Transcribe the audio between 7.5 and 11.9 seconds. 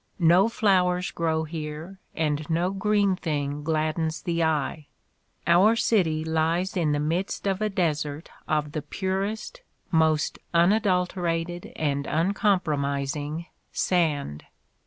a desert of the purest— most un adulterated